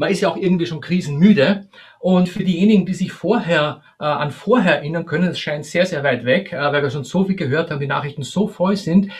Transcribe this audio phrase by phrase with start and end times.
[0.00, 1.68] Man ist ja auch irgendwie schon krisenmüde.
[1.98, 6.04] Und für diejenigen, die sich vorher äh, an vorher erinnern können, es scheint sehr, sehr
[6.04, 9.10] weit weg, äh, weil wir schon so viel gehört haben, die Nachrichten so voll sind.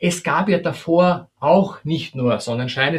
[0.00, 2.98] Es gab ja davor auch nicht nur Sonnenschein.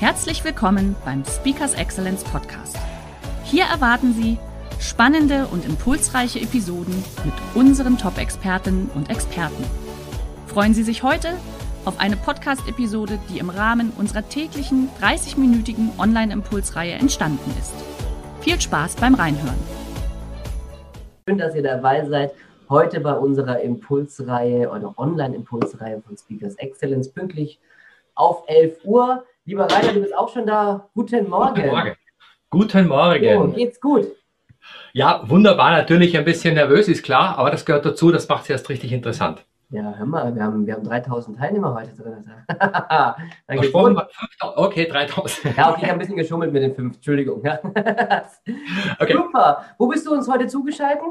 [0.00, 2.76] Herzlich willkommen beim Speakers Excellence Podcast.
[3.44, 4.36] Hier erwarten Sie
[4.80, 9.64] spannende und impulsreiche Episoden mit unseren Top-Expertinnen und Experten.
[10.48, 11.28] Freuen Sie sich heute
[11.84, 17.72] auf eine Podcast-Episode, die im Rahmen unserer täglichen 30-minütigen Online-Impulsreihe entstanden ist.
[18.40, 19.58] Viel Spaß beim Reinhören.
[21.26, 22.32] Schön, dass ihr dabei seid.
[22.68, 27.58] Heute bei unserer Impulsreihe oder Online-Impulsreihe von Speakers Excellence pünktlich
[28.14, 29.24] auf 11 Uhr.
[29.44, 30.88] Lieber Rainer, du bist auch schon da.
[30.94, 31.54] Guten Morgen.
[31.54, 31.96] Guten Morgen.
[32.50, 33.50] Guten Morgen.
[33.52, 34.06] So, geht's gut?
[34.92, 35.70] Ja, wunderbar.
[35.72, 38.12] Natürlich ein bisschen nervös, ist klar, aber das gehört dazu.
[38.12, 39.44] Das macht es erst richtig interessant.
[39.72, 42.24] Ja, hör mal, wir haben, wir haben 3000 Teilnehmer heute drin.
[44.56, 45.56] okay, 3000.
[45.56, 46.96] Ja, okay, ich habe ein bisschen geschummelt mit den 5.
[46.96, 47.38] Entschuldigung.
[48.98, 49.12] okay.
[49.12, 49.64] Super.
[49.78, 51.04] Wo bist du uns heute zugeschaltet?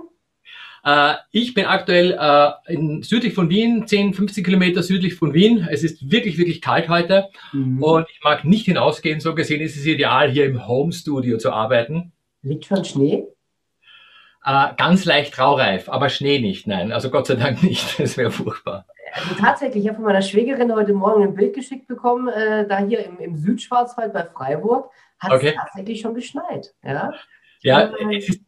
[0.83, 5.65] Äh, ich bin aktuell äh, in, südlich von Wien, 10, 15 Kilometer südlich von Wien.
[5.71, 7.81] Es ist wirklich, wirklich kalt heute mhm.
[7.81, 9.21] und ich mag nicht hinausgehen.
[9.21, 12.11] So gesehen ist es ideal, hier im Home Studio zu arbeiten.
[12.41, 13.25] Liegt schon Schnee?
[14.49, 16.91] Äh, ganz leicht raureif, aber Schnee nicht, nein.
[16.91, 17.99] Also Gott sei Dank nicht.
[17.99, 18.85] Das wäre furchtbar.
[19.13, 22.79] Also tatsächlich, ich habe von meiner Schwägerin heute Morgen ein Bild geschickt bekommen, äh, da
[22.79, 25.53] hier im, im, Südschwarzwald bei Freiburg hat es okay.
[25.55, 26.73] tatsächlich schon geschneit.
[26.83, 27.13] Ja,
[27.61, 28.41] ja es, ist,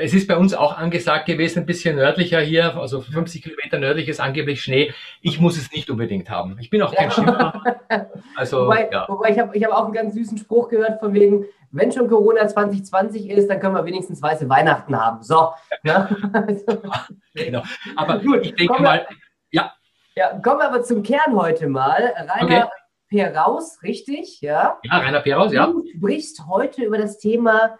[0.00, 4.08] es ist bei uns auch angesagt gewesen, ein bisschen nördlicher hier, also 50 Kilometer nördlich
[4.08, 4.92] ist angeblich Schnee.
[5.20, 6.56] Ich muss es nicht unbedingt haben.
[6.60, 7.10] Ich bin auch kein ja.
[7.10, 7.62] Schiffer.
[8.36, 9.04] Also, wobei, ja.
[9.08, 12.08] wobei ich habe ich hab auch einen ganz süßen Spruch gehört von wegen, wenn schon
[12.08, 15.22] Corona 2020 ist, dann können wir wenigstens weiße Weihnachten haben.
[15.22, 15.50] So.
[15.82, 16.08] Ja?
[17.34, 17.62] genau.
[17.96, 19.06] Aber gut, ich denke mal,
[19.50, 19.74] ja.
[20.16, 22.14] Ja, kommen wir aber zum Kern heute mal.
[22.16, 22.70] Rainer okay.
[23.10, 24.40] Peraus, richtig?
[24.40, 25.66] Ja, ja Rainer Peraus, ja.
[25.66, 27.76] Du sprichst heute über das Thema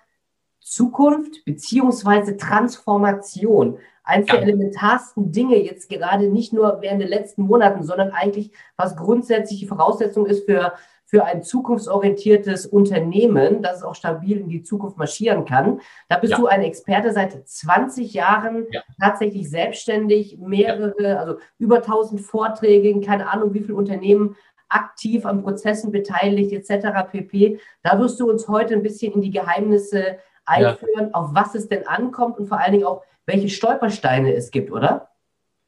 [0.60, 2.36] Zukunft bzw.
[2.36, 3.78] Transformation.
[4.02, 4.34] Eines ja.
[4.34, 9.60] der elementarsten Dinge jetzt gerade nicht nur während der letzten Monaten, sondern eigentlich was grundsätzlich
[9.60, 10.72] die Voraussetzung ist für
[11.10, 15.80] für ein zukunftsorientiertes Unternehmen, dass es auch stabil in die Zukunft marschieren kann.
[16.08, 16.38] Da bist ja.
[16.38, 18.80] du ein Experte seit 20 Jahren, ja.
[19.00, 24.36] tatsächlich selbstständig, mehrere, also über 1000 Vorträge, keine Ahnung, wie viele Unternehmen
[24.68, 27.10] aktiv an Prozessen beteiligt, etc.
[27.10, 27.58] pp.
[27.82, 30.18] Da wirst du uns heute ein bisschen in die Geheimnisse
[30.50, 34.70] einführen, auf was es denn ankommt und vor allen Dingen auch, welche Stolpersteine es gibt,
[34.70, 35.08] oder?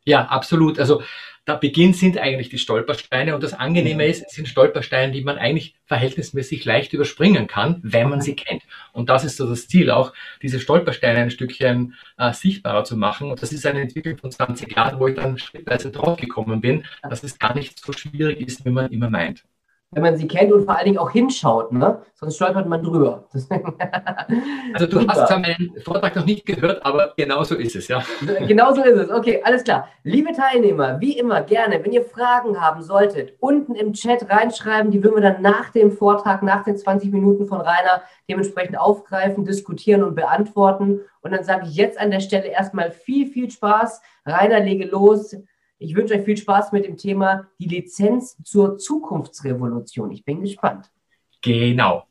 [0.05, 0.81] Ja, absolut.
[0.81, 1.03] Also
[1.47, 5.39] der Beginn sind eigentlich die Stolpersteine und das Angenehme ist, es sind Stolpersteine, die man
[5.39, 8.63] eigentlich verhältnismäßig leicht überspringen kann, wenn man sie kennt.
[8.93, 13.31] Und das ist so das Ziel auch, diese Stolpersteine ein Stückchen äh, sichtbarer zu machen.
[13.31, 16.85] Und das ist eine Entwicklung von 20 Jahren, wo ich dann schrittweise drauf gekommen bin,
[17.03, 19.45] dass es gar nicht so schwierig ist, wie man immer meint
[19.93, 22.01] wenn man sie kennt und vor allen Dingen auch hinschaut, ne?
[22.15, 23.25] sonst stolpert man drüber.
[24.75, 28.03] also du hast zwar meinen Vortrag noch nicht gehört, aber genau so ist es, ja.
[28.49, 29.89] Genau so ist es, okay, alles klar.
[30.03, 35.05] Liebe Teilnehmer, wie immer gerne, wenn ihr Fragen haben solltet, unten im Chat reinschreiben, die
[35.05, 40.03] würden wir dann nach dem Vortrag, nach den 20 Minuten von Rainer dementsprechend aufgreifen, diskutieren
[40.03, 41.01] und beantworten.
[41.21, 44.01] Und dann sage ich jetzt an der Stelle erstmal viel, viel Spaß.
[44.25, 45.37] Rainer, lege los.
[45.83, 50.13] Ich wünsche euch viel Spaß mit dem Thema die Lizenz zur Zukunftsrevolution.
[50.13, 50.93] Ich bin gespannt.
[51.41, 52.07] Genau.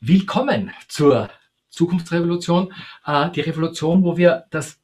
[0.00, 1.28] Willkommen zur
[1.68, 2.72] Zukunftsrevolution.
[3.04, 4.80] Äh, die Revolution, wo wir das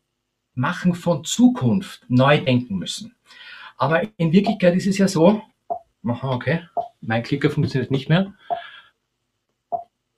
[0.53, 3.17] Machen von Zukunft neu denken müssen.
[3.79, 5.41] Aber in Wirklichkeit ist es ja so,
[6.03, 6.69] okay,
[7.01, 8.35] mein Klicker funktioniert nicht mehr.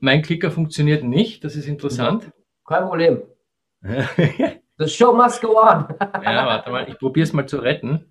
[0.00, 2.32] Mein Klicker funktioniert nicht, das ist interessant.
[2.66, 3.22] Kein Problem.
[4.78, 5.86] The show must go on.
[6.00, 8.06] ja, warte mal, ich probiere es mal zu retten.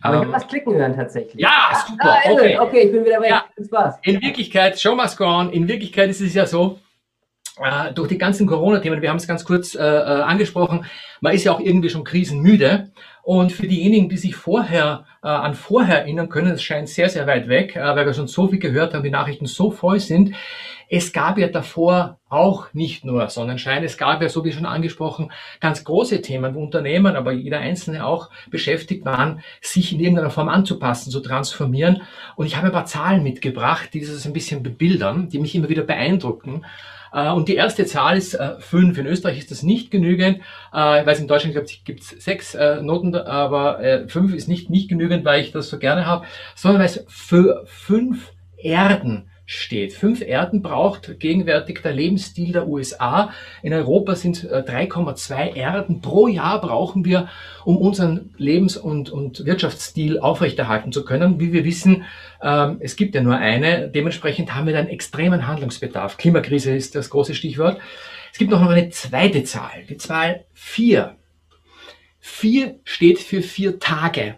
[0.00, 1.42] Aber um, ich habe ähm, was klicken hören tatsächlich.
[1.42, 2.16] Ja, super.
[2.24, 2.58] Ah, okay.
[2.58, 3.30] okay, ich bin wieder weg.
[3.30, 3.44] Ja.
[3.64, 3.98] Spaß.
[4.02, 5.50] In Wirklichkeit, Show must go on.
[5.50, 6.78] In Wirklichkeit ist es ja so,
[7.60, 10.86] äh, durch die ganzen Corona-Themen, wir haben es ganz kurz äh, äh, angesprochen,
[11.20, 12.92] man ist ja auch irgendwie schon krisenmüde.
[13.22, 17.26] Und für diejenigen, die sich vorher äh, an vorher erinnern können, es scheint sehr, sehr
[17.26, 20.34] weit weg, äh, weil wir schon so viel gehört haben, die Nachrichten so voll sind.
[20.90, 25.30] Es gab ja davor auch nicht nur Sonnenschein, es gab ja, so wie schon angesprochen,
[25.60, 30.48] ganz große Themen, wo Unternehmen, aber jeder Einzelne auch beschäftigt waren, sich in irgendeiner Form
[30.48, 32.02] anzupassen, zu transformieren.
[32.36, 35.68] Und ich habe ein paar Zahlen mitgebracht, die das ein bisschen bebildern, die mich immer
[35.68, 36.64] wieder beeindrucken.
[37.12, 38.98] Äh, und die erste Zahl ist äh, fünf.
[38.98, 40.40] In Österreich ist das nicht genügend.
[40.74, 45.24] Äh, ich weiß, in Deutschland gibt es sechs Noten, aber fünf ist nicht, nicht genügend,
[45.24, 49.94] weil ich das so gerne habe, sondern weil es für fünf Erden steht.
[49.94, 53.32] Fünf Erden braucht gegenwärtig der Lebensstil der USA.
[53.62, 57.30] In Europa sind 3,2 Erden pro Jahr brauchen wir,
[57.64, 61.40] um unseren Lebens- und, und Wirtschaftsstil aufrechterhalten zu können.
[61.40, 62.04] Wie wir wissen,
[62.42, 63.88] ähm, es gibt ja nur eine.
[63.88, 66.18] Dementsprechend haben wir einen extremen Handlungsbedarf.
[66.18, 67.80] Klimakrise ist das große Stichwort.
[68.30, 71.16] Es gibt noch eine zweite Zahl, die Zahl vier.
[72.20, 74.36] Vier steht für vier Tage.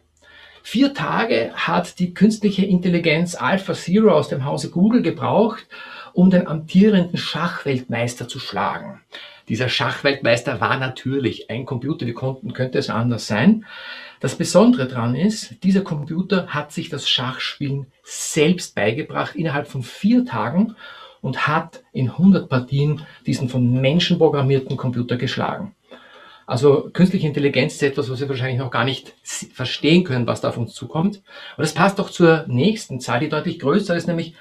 [0.63, 5.67] Vier Tage hat die künstliche Intelligenz Alpha Zero aus dem Hause Google gebraucht,
[6.13, 9.01] um den amtierenden Schachweltmeister zu schlagen.
[9.49, 13.65] Dieser Schachweltmeister war natürlich ein Computer, wie konnten, könnte es anders sein.
[14.21, 20.25] Das Besondere daran ist, dieser Computer hat sich das Schachspielen selbst beigebracht innerhalb von vier
[20.25, 20.77] Tagen
[21.21, 25.75] und hat in 100 Partien diesen von Menschen programmierten Computer geschlagen.
[26.51, 30.49] Also künstliche Intelligenz ist etwas, was wir wahrscheinlich noch gar nicht verstehen können, was da
[30.49, 31.19] auf uns zukommt.
[31.57, 34.35] Und das passt doch zur nächsten Zahl, die deutlich größer ist, nämlich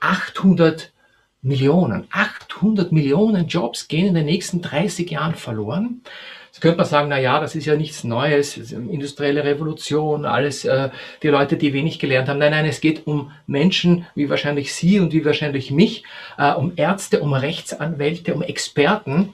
[0.00, 0.92] 800
[1.40, 2.06] Millionen.
[2.10, 6.02] 800 Millionen Jobs gehen in den nächsten 30 Jahren verloren.
[6.48, 10.90] Jetzt könnte man sagen, na ja, das ist ja nichts Neues, industrielle Revolution, alles äh,
[11.22, 12.40] die Leute, die wenig gelernt haben.
[12.40, 16.04] Nein, nein, es geht um Menschen wie wahrscheinlich Sie und wie wahrscheinlich mich,
[16.36, 19.32] äh, um Ärzte, um Rechtsanwälte, um Experten,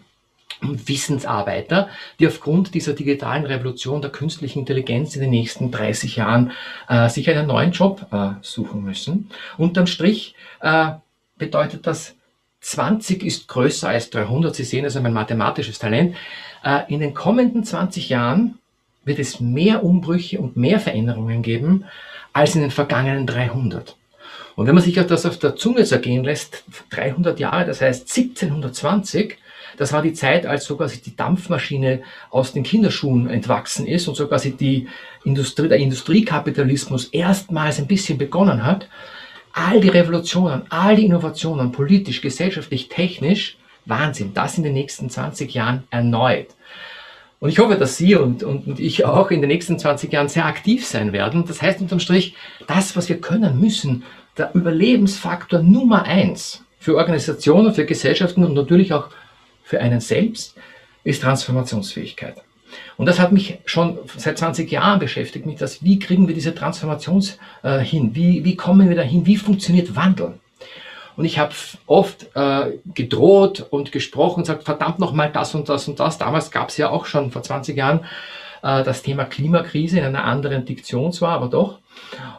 [0.62, 6.53] Wissensarbeiter, die aufgrund dieser digitalen Revolution der künstlichen Intelligenz in den nächsten 30 Jahren
[6.89, 9.31] äh, sich einen neuen Job äh, suchen müssen.
[9.59, 10.93] Unterm Strich äh,
[11.39, 12.15] bedeutet das,
[12.62, 14.55] 20 ist größer als 300.
[14.55, 16.15] Sie sehen also mein mathematisches Talent.
[16.62, 18.59] Äh, in den kommenden 20 Jahren
[19.05, 21.85] wird es mehr Umbrüche und mehr Veränderungen geben
[22.33, 23.97] als in den vergangenen 300.
[24.57, 29.39] Und wenn man sich das auf der Zunge zergehen lässt, 300 Jahre, das heißt 1720,
[29.81, 34.38] das war die Zeit, als sogar die Dampfmaschine aus den Kinderschuhen entwachsen ist und sogar
[34.38, 34.88] die
[35.25, 38.88] Industrie, der Industriekapitalismus erstmals ein bisschen begonnen hat.
[39.55, 43.56] All die Revolutionen, all die Innovationen, politisch, gesellschaftlich, technisch,
[43.87, 46.49] Wahnsinn, das in den nächsten 20 Jahren erneut.
[47.38, 50.29] Und ich hoffe, dass Sie und, und, und ich auch in den nächsten 20 Jahren
[50.29, 51.47] sehr aktiv sein werden.
[51.49, 52.35] Das heißt unterm Strich,
[52.67, 54.03] das, was wir können müssen,
[54.37, 59.09] der Überlebensfaktor Nummer eins für Organisationen, für Gesellschaften und natürlich auch
[59.71, 60.57] für einen selbst
[61.05, 62.35] ist Transformationsfähigkeit.
[62.97, 66.55] Und das hat mich schon seit 20 Jahren beschäftigt, mit das, wie kriegen wir diese
[66.55, 67.25] Transformation
[67.63, 68.11] äh, hin?
[68.15, 69.27] Wie, wie kommen wir dahin?
[69.27, 70.41] Wie funktioniert Wandel?
[71.17, 71.55] Und ich habe
[71.87, 76.19] oft äh, gedroht und gesprochen, sagt, verdammt nochmal das und das und das.
[76.19, 78.01] Damals gab es ja auch schon vor 20 Jahren
[78.63, 81.79] äh, das Thema Klimakrise in einer anderen Diktion zwar, aber doch.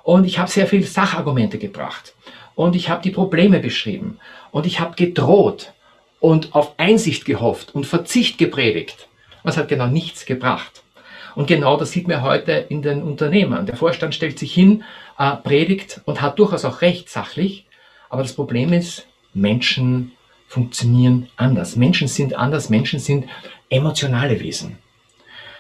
[0.04, 2.14] Und ich habe sehr viele Sachargumente gebracht.
[2.56, 4.20] Und ich habe die Probleme beschrieben.
[4.52, 5.72] Und ich habe gedroht
[6.22, 9.10] und auf Einsicht gehofft und Verzicht gepredigt.
[9.44, 10.84] Was hat genau nichts gebracht.
[11.34, 13.66] Und genau das sieht man heute in den Unternehmen.
[13.66, 14.84] Der Vorstand stellt sich hin,
[15.18, 17.66] äh, predigt und hat durchaus auch recht sachlich.
[18.10, 20.12] Aber das Problem ist, Menschen
[20.48, 21.76] funktionieren anders.
[21.76, 22.70] Menschen sind anders.
[22.70, 23.26] Menschen sind
[23.70, 24.78] emotionale Wesen.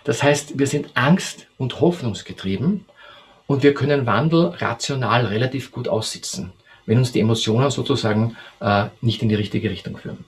[0.03, 2.85] Das heißt, wir sind angst- und hoffnungsgetrieben
[3.47, 6.53] und wir können Wandel rational relativ gut aussitzen
[6.91, 10.25] wenn uns die Emotionen sozusagen äh, nicht in die richtige Richtung führen.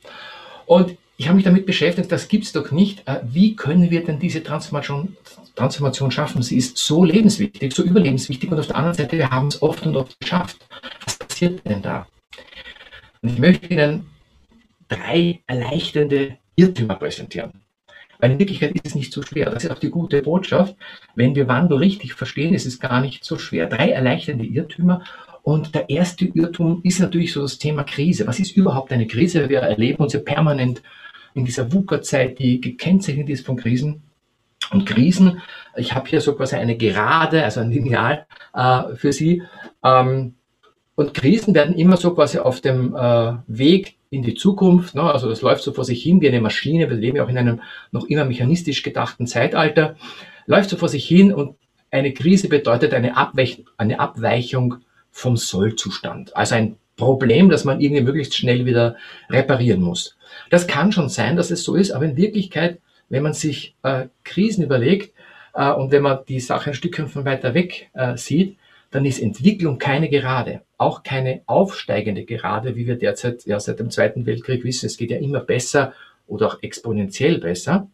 [0.66, 3.06] Und ich habe mich damit beschäftigt, das gibt es doch nicht.
[3.06, 5.18] Äh, wie können wir denn diese Transformation,
[5.56, 6.42] Transformation schaffen?
[6.42, 9.86] Sie ist so lebenswichtig, so überlebenswichtig und auf der anderen Seite, wir haben es oft
[9.86, 10.58] und oft geschafft.
[11.04, 12.08] Was passiert denn da?
[13.22, 14.06] Und ich möchte Ihnen
[14.88, 17.52] drei erleichternde Irrtümer präsentieren.
[18.20, 19.50] Weil in Wirklichkeit ist es nicht so schwer.
[19.50, 20.78] Das ist auch die gute Botschaft.
[21.14, 23.68] Wenn wir Wandel richtig verstehen, ist es gar nicht so schwer.
[23.68, 25.04] Drei erleichternde Irrtümer
[25.44, 28.26] und der erste Irrtum ist natürlich so das Thema Krise.
[28.26, 29.50] Was ist überhaupt eine Krise?
[29.50, 30.82] Wir erleben uns ja permanent
[31.34, 34.04] in dieser VUCA-Zeit, die gekennzeichnet ist von Krisen.
[34.72, 35.42] Und Krisen,
[35.76, 39.44] ich habe hier so quasi eine Gerade, also ein Lineal äh, für Sie.
[39.84, 40.36] Ähm,
[40.96, 45.02] und Krisen werden immer so quasi auf dem äh, Weg in die Zukunft, ne?
[45.02, 47.38] also das läuft so vor sich hin wie eine Maschine, wir leben ja auch in
[47.38, 49.96] einem noch immer mechanistisch gedachten Zeitalter,
[50.46, 51.56] läuft so vor sich hin und
[51.90, 54.76] eine Krise bedeutet eine, Abweich eine Abweichung
[55.14, 56.36] vom Sollzustand.
[56.36, 58.98] Also ein Problem, das man irgendwie möglichst schnell wieder
[59.30, 60.18] reparieren muss.
[60.50, 62.80] Das kann schon sein, dass es so ist, aber in Wirklichkeit,
[63.10, 65.14] wenn man sich äh, Krisen überlegt
[65.54, 68.58] äh, und wenn man die Sache ein Stückchen von weiter weg äh, sieht,
[68.92, 73.90] dann ist Entwicklung keine Gerade, auch keine aufsteigende Gerade, wie wir derzeit ja seit dem
[73.90, 74.86] Zweiten Weltkrieg wissen.
[74.86, 75.94] Es geht ja immer besser
[76.28, 77.88] oder auch exponentiell besser,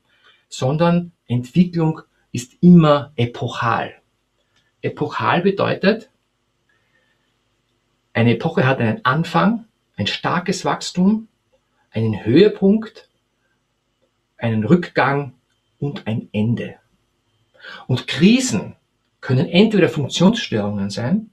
[0.49, 3.93] sondern Entwicklung ist immer epochal.
[4.81, 6.08] Epochal bedeutet,
[8.19, 9.63] eine Epoche hat einen Anfang,
[9.95, 11.29] ein starkes Wachstum,
[11.89, 13.07] einen Höhepunkt,
[14.35, 15.35] einen Rückgang
[15.79, 16.75] und ein Ende.
[17.87, 18.75] Und Krisen
[19.21, 21.29] können entweder Funktionsstörungen sein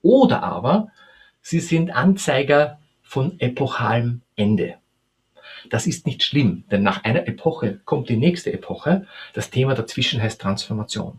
[0.00, 0.92] oder aber
[1.40, 4.76] sie sind Anzeiger von epochalem Ende.
[5.70, 9.08] Das ist nicht schlimm, denn nach einer Epoche kommt die nächste Epoche.
[9.32, 11.18] Das Thema dazwischen heißt Transformation.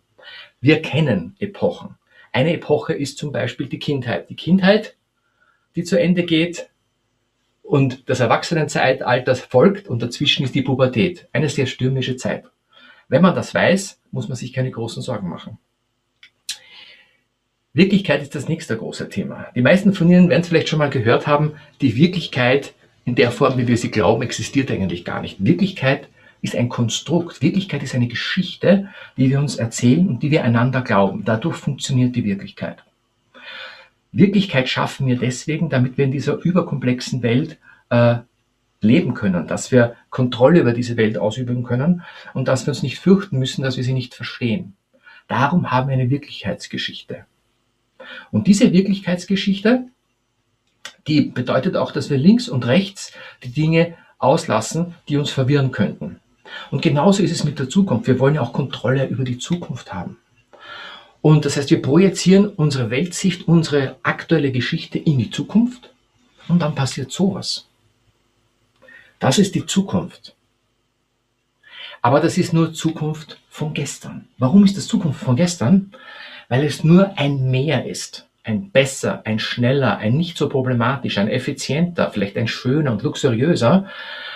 [0.62, 1.98] Wir kennen Epochen.
[2.34, 4.30] Eine Epoche ist zum Beispiel die Kindheit.
[4.30, 4.98] Die Kindheit,
[5.76, 6.70] die zu Ende geht
[7.62, 11.30] und das Erwachsenenzeitalter folgt und dazwischen ist die Pubertät.
[11.32, 12.46] Eine sehr stürmische Zeit.
[13.08, 15.60] Wenn man das weiß, muss man sich keine großen Sorgen machen.
[17.74, 19.48] Wirklichkeit ist das nächste große Thema.
[19.56, 22.74] Die meisten von Ihnen werden es vielleicht schon mal gehört haben, die Wirklichkeit
[23.06, 25.44] in der Form, wie wir sie glauben, existiert eigentlich gar nicht.
[25.44, 26.08] Wirklichkeit
[26.44, 27.42] ist ein Konstrukt.
[27.42, 31.24] Wirklichkeit ist eine Geschichte, die wir uns erzählen und die wir einander glauben.
[31.24, 32.84] Dadurch funktioniert die Wirklichkeit.
[34.12, 37.58] Wirklichkeit schaffen wir deswegen, damit wir in dieser überkomplexen Welt
[37.90, 38.18] äh,
[38.82, 43.00] leben können, dass wir Kontrolle über diese Welt ausüben können und dass wir uns nicht
[43.00, 44.76] fürchten müssen, dass wir sie nicht verstehen.
[45.30, 47.26] Darum haben wir eine Wirklichkeitsgeschichte.
[48.32, 49.86] Und diese Wirklichkeitsgeschichte,
[51.08, 56.20] die bedeutet auch, dass wir links und rechts die Dinge auslassen, die uns verwirren könnten.
[56.72, 58.08] Und genauso ist es mit der Zukunft.
[58.08, 60.18] Wir wollen ja auch Kontrolle über die Zukunft haben.
[61.22, 65.94] Und das heißt, wir projizieren unsere Weltsicht, unsere aktuelle Geschichte in die Zukunft
[66.50, 67.68] und dann passiert sowas.
[69.20, 70.36] Das ist die Zukunft.
[72.02, 74.28] Aber das ist nur Zukunft von gestern.
[74.38, 75.94] Warum ist das Zukunft von gestern?
[76.50, 81.30] Weil es nur ein Mehr ist ein besser, ein schneller, ein nicht so problematisch, ein
[81.30, 83.88] effizienter, vielleicht ein schöner und luxuriöser.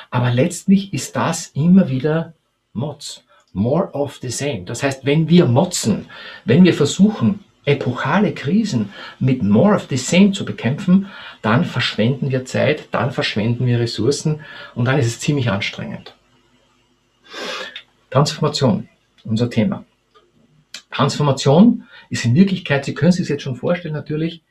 [0.10, 2.34] Aber letztlich ist das immer wieder
[2.74, 3.24] Mods.
[3.54, 4.64] More of the same.
[4.66, 6.08] Das heißt, wenn wir motzen,
[6.46, 11.08] wenn wir versuchen, epochale Krisen mit more of the same zu bekämpfen,
[11.42, 14.42] dann verschwenden wir Zeit, dann verschwenden wir Ressourcen
[14.74, 16.16] und dann ist es ziemlich anstrengend.
[18.10, 18.88] Transformation,
[19.26, 19.84] unser Thema.
[20.92, 24.42] Transformation ist in Wirklichkeit, Sie können sich jetzt schon vorstellen natürlich,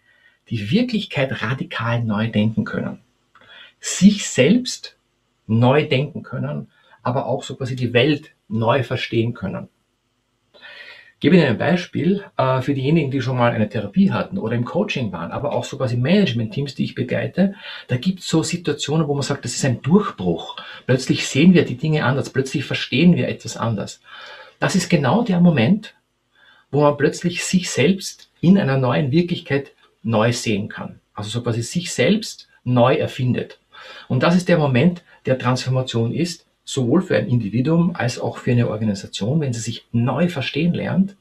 [0.51, 3.01] die Wirklichkeit radikal neu denken können.
[3.81, 4.96] Sich selbst
[5.47, 6.71] neu denken können,
[7.03, 9.69] aber auch so quasi die Welt neu verstehen können.
[11.15, 14.55] Ich gebe Ihnen ein Beispiel äh, für diejenigen, die schon mal eine Therapie hatten oder
[14.55, 17.55] im Coaching waren, aber auch so quasi Management-Teams, die ich begleite.
[17.88, 20.57] Da gibt es so Situationen, wo man sagt, das ist ein Durchbruch.
[20.85, 24.03] Plötzlich sehen wir die Dinge anders, plötzlich verstehen wir etwas anders.
[24.59, 25.95] Das ist genau der Moment,
[26.71, 29.73] wo man plötzlich sich selbst in einer neuen Wirklichkeit
[30.03, 31.00] neu sehen kann.
[31.15, 33.59] Also so quasi sich selbst neu erfindet.
[34.09, 38.52] Und das ist der Moment der Transformation ist, sowohl für ein Individuum als auch für
[38.52, 41.16] eine Organisation, wenn sie sich neu verstehen lernt,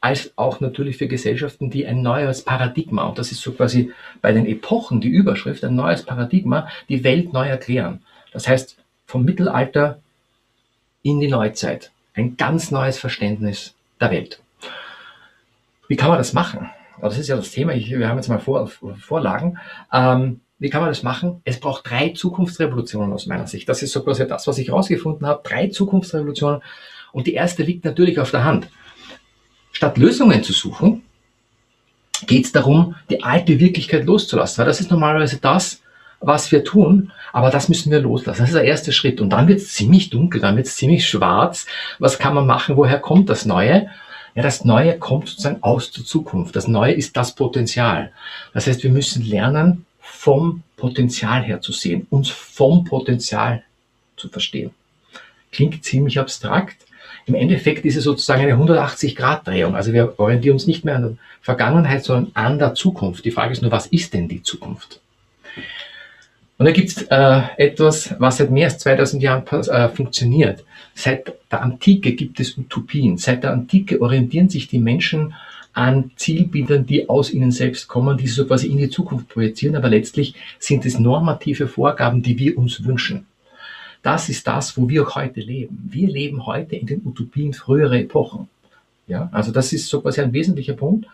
[0.00, 4.32] als auch natürlich für Gesellschaften, die ein neues Paradigma, und das ist so quasi bei
[4.32, 8.02] den Epochen die Überschrift, ein neues Paradigma, die Welt neu erklären.
[8.32, 8.76] Das heißt,
[9.06, 10.00] vom Mittelalter
[11.02, 11.90] in die Neuzeit.
[12.14, 14.40] Ein ganz neues Verständnis der Welt.
[15.88, 16.70] Wie kann man das machen?
[17.00, 17.74] Das ist ja das Thema.
[17.74, 19.58] Wir haben jetzt mal Vor, Vorlagen.
[19.92, 21.42] Ähm, wie kann man das machen?
[21.44, 23.68] Es braucht drei Zukunftsrevolutionen aus meiner Sicht.
[23.68, 25.42] Das ist so quasi das, was ich herausgefunden habe.
[25.44, 26.62] Drei Zukunftsrevolutionen.
[27.12, 28.68] Und die erste liegt natürlich auf der Hand.
[29.72, 31.02] Statt Lösungen zu suchen,
[32.26, 34.58] geht es darum, die alte Wirklichkeit loszulassen.
[34.58, 35.82] Weil das ist normalerweise das,
[36.20, 38.40] was wir tun, aber das müssen wir loslassen.
[38.40, 39.20] Das ist der erste Schritt.
[39.20, 41.66] Und dann wird es ziemlich dunkel, dann wird es ziemlich schwarz.
[41.98, 42.78] Was kann man machen?
[42.78, 43.88] Woher kommt das Neue?
[44.34, 46.56] Ja, das Neue kommt sozusagen aus der Zukunft.
[46.56, 48.12] Das Neue ist das Potenzial.
[48.54, 49.84] Das heißt, wir müssen lernen,
[50.26, 53.62] vom Potenzial her zu sehen, uns vom Potenzial
[54.16, 54.72] zu verstehen.
[55.52, 56.78] Klingt ziemlich abstrakt.
[57.26, 59.76] Im Endeffekt ist es sozusagen eine 180-Grad-Drehung.
[59.76, 63.24] Also wir orientieren uns nicht mehr an der Vergangenheit, sondern an der Zukunft.
[63.24, 65.00] Die Frage ist nur, was ist denn die Zukunft?
[66.58, 70.64] Und da gibt es äh, etwas, was seit mehr als 2000 Jahren äh, funktioniert.
[70.96, 73.16] Seit der Antike gibt es Utopien.
[73.16, 75.34] Seit der Antike orientieren sich die Menschen
[75.76, 79.76] an Zielbildern, die aus ihnen selbst kommen, die sie so quasi in die Zukunft projizieren,
[79.76, 83.26] aber letztlich sind es normative Vorgaben, die wir uns wünschen.
[84.02, 85.86] Das ist das, wo wir auch heute leben.
[85.90, 88.48] Wir leben heute in den Utopien früherer Epochen.
[89.06, 91.06] Ja, also das ist so quasi ein wesentlicher Punkt.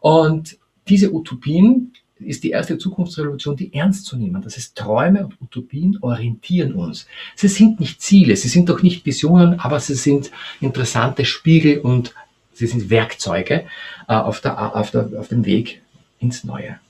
[0.00, 4.42] Und diese Utopien ist die erste Zukunftsrevolution, die ernst zu nehmen.
[4.42, 7.06] Das heißt, Träume und Utopien orientieren uns.
[7.36, 10.30] Sie sind nicht Ziele, sie sind doch nicht Visionen, aber sie sind
[10.60, 12.12] interessante Spiegel und
[12.58, 13.66] Sie sind Werkzeuge
[14.08, 15.80] äh, auf, der, auf, der, auf dem Weg
[16.18, 16.80] ins Neue.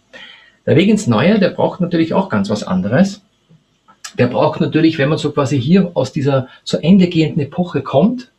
[0.64, 3.20] Der Weg ins Neue, der braucht natürlich auch ganz was anderes.
[4.16, 8.30] Der braucht natürlich, wenn man so quasi hier aus dieser zu Ende gehenden Epoche kommt,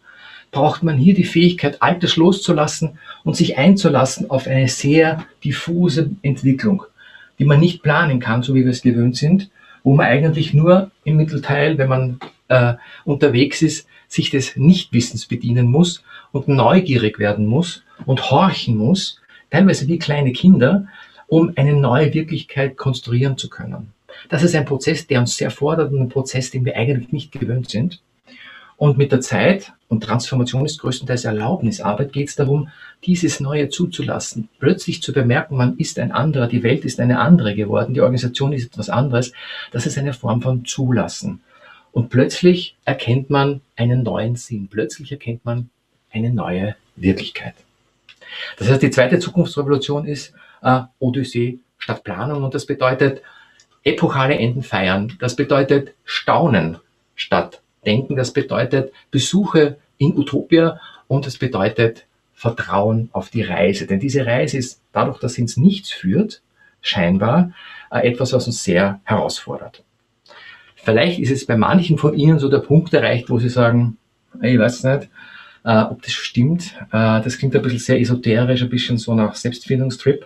[0.50, 6.82] braucht man hier die Fähigkeit, Altes loszulassen und sich einzulassen auf eine sehr diffuse Entwicklung,
[7.38, 9.52] die man nicht planen kann, so wie wir es gewöhnt sind,
[9.84, 12.74] wo man eigentlich nur im Mittelteil, wenn man äh,
[13.06, 19.20] unterwegs ist, sich des Nichtwissens bedienen muss und neugierig werden muss und horchen muss,
[19.50, 20.88] teilweise wie kleine Kinder,
[21.28, 23.94] um eine neue Wirklichkeit konstruieren zu können.
[24.30, 27.32] Das ist ein Prozess, der uns sehr fordert und ein Prozess, den wir eigentlich nicht
[27.32, 28.02] gewöhnt sind.
[28.78, 32.70] Und mit der Zeit, und Transformation ist größtenteils Erlaubnisarbeit, geht es darum,
[33.04, 34.48] dieses Neue zuzulassen.
[34.60, 38.54] Plötzlich zu bemerken, man ist ein anderer, die Welt ist eine andere geworden, die Organisation
[38.54, 39.34] ist etwas anderes.
[39.72, 41.42] Das ist eine Form von Zulassen.
[41.92, 44.70] Und plötzlich erkennt man einen neuen Sinn.
[44.70, 45.70] Plötzlich erkennt man
[46.12, 47.56] eine neue Wirklichkeit.
[48.58, 53.22] Das heißt, die zweite Zukunftsrevolution ist äh, Odyssee statt Planung und das bedeutet
[53.84, 55.18] epochale Enden feiern.
[55.20, 56.78] Das bedeutet Staunen
[57.16, 63.88] statt Denken, das bedeutet Besuche in Utopia und das bedeutet Vertrauen auf die Reise.
[63.88, 66.42] Denn diese Reise ist dadurch, dass sie ins Nichts führt,
[66.82, 67.52] scheinbar
[67.92, 69.84] äh, etwas, was uns sehr herausfordert.
[70.76, 73.98] Vielleicht ist es bei manchen von Ihnen so der Punkt erreicht, wo Sie sagen,
[74.42, 75.10] ich weiß nicht,
[75.64, 76.76] äh, ob das stimmt.
[76.92, 80.26] Äh, das klingt ein bisschen sehr esoterisch, ein bisschen so nach Selbstfindungstrip.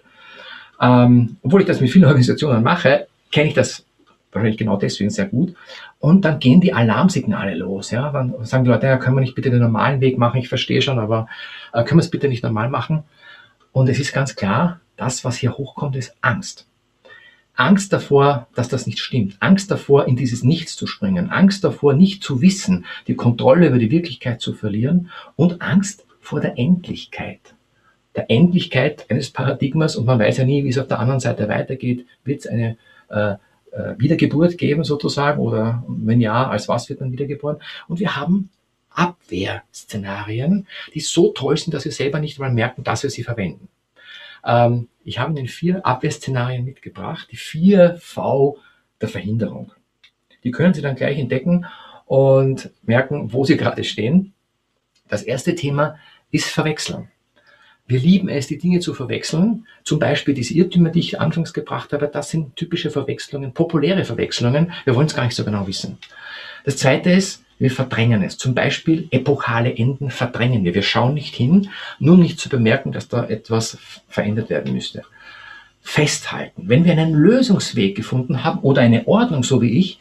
[0.81, 3.85] Ähm, obwohl ich das mit vielen Organisationen mache, kenne ich das
[4.31, 5.55] wahrscheinlich genau deswegen sehr gut.
[5.99, 7.91] Und dann gehen die Alarmsignale los.
[7.91, 8.11] Ja?
[8.11, 10.39] Dann sagen die Leute, ja, können wir nicht bitte den normalen Weg machen?
[10.39, 11.27] Ich verstehe schon, aber
[11.71, 13.03] äh, können wir es bitte nicht normal machen?
[13.71, 16.67] Und es ist ganz klar, das, was hier hochkommt, ist Angst.
[17.55, 19.37] Angst davor, dass das nicht stimmt.
[19.39, 21.29] Angst davor, in dieses Nichts zu springen.
[21.29, 25.09] Angst davor, nicht zu wissen, die Kontrolle über die Wirklichkeit zu verlieren.
[25.35, 27.55] Und Angst vor der Endlichkeit.
[28.15, 29.95] Der Endlichkeit eines Paradigmas.
[29.95, 32.07] Und man weiß ja nie, wie es auf der anderen Seite weitergeht.
[32.23, 32.77] Wird es eine
[33.09, 33.35] äh,
[33.73, 37.57] äh, Wiedergeburt geben sozusagen oder wenn ja, als was wird dann wiedergeboren?
[37.87, 38.49] Und wir haben
[38.89, 43.67] Abwehrszenarien, die so toll sind, dass wir selber nicht mal merken, dass wir sie verwenden.
[44.45, 48.57] Ähm, ich habe Ihnen vier Abwehrszenarien mitgebracht, die vier V
[49.01, 49.71] der Verhinderung.
[50.43, 51.65] Die können Sie dann gleich entdecken
[52.05, 54.33] und merken, wo Sie gerade stehen.
[55.07, 55.97] Das erste Thema
[56.31, 57.09] ist Verwechseln.
[57.85, 59.67] Wir lieben es, die Dinge zu verwechseln.
[59.83, 64.71] Zum Beispiel diese Irrtümer, die ich anfangs gebracht habe, das sind typische Verwechslungen, populäre Verwechslungen.
[64.85, 65.97] Wir wollen es gar nicht so genau wissen.
[66.63, 68.37] Das zweite ist, wir verdrängen es.
[68.37, 70.73] Zum Beispiel epochale Enden verdrängen wir.
[70.73, 75.03] Wir schauen nicht hin, nur nicht zu bemerken, dass da etwas verändert werden müsste.
[75.81, 76.69] Festhalten.
[76.69, 79.99] Wenn wir einen Lösungsweg gefunden haben oder eine Ordnung, so wie ich,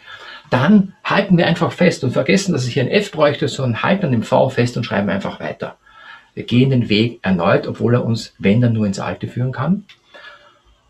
[0.50, 4.06] dann halten wir einfach fest und vergessen, dass es hier ein F bräuchte, sondern halten
[4.06, 5.76] an dem V fest und schreiben einfach weiter.
[6.34, 9.84] Wir gehen den Weg erneut, obwohl er uns, wenn dann, nur ins Alte führen kann.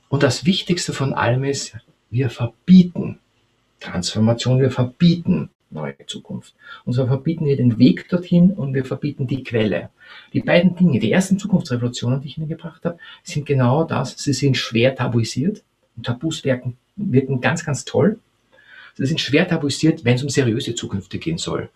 [0.08, 1.76] Und das Wichtigste von allem ist,
[2.10, 3.18] wir verbieten
[3.80, 6.54] Transformation, wir verbieten neue Zukunft.
[6.84, 9.90] Und zwar verbieten wir den Weg dorthin und wir verbieten die Quelle.
[10.32, 14.16] Die beiden Dinge, die ersten Zukunftsrevolutionen, die ich Ihnen gebracht habe, sind genau das.
[14.18, 15.62] Sie sind schwer tabuisiert
[15.96, 18.18] und Tabus wirken, wirken ganz, ganz toll.
[18.94, 21.70] Sie sind schwer tabuisiert, wenn es um seriöse Zukünfte gehen soll.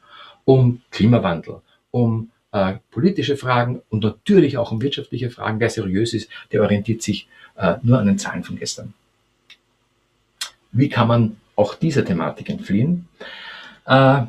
[0.45, 5.61] Um Klimawandel, um äh, politische Fragen und natürlich auch um wirtschaftliche Fragen.
[5.61, 8.95] Wer seriös ist, der orientiert sich äh, nur an den Zahlen von gestern.
[10.73, 13.09] Wie kann man auch dieser Thematik entfliehen?
[13.87, 14.23] Äh,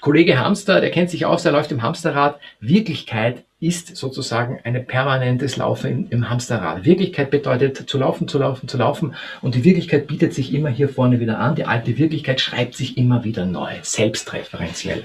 [0.00, 2.38] Kollege Hamster, der kennt sich aus, der läuft im Hamsterrad.
[2.60, 6.84] Wirklichkeit ist sozusagen ein permanentes Laufen im, Hamsterrad.
[6.84, 9.14] Wirklichkeit bedeutet zu laufen, zu laufen, zu laufen.
[9.40, 11.54] Und die Wirklichkeit bietet sich immer hier vorne wieder an.
[11.54, 15.04] Die alte Wirklichkeit schreibt sich immer wieder neu, selbstreferenziell.